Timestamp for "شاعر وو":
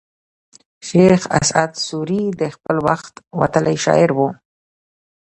3.85-4.29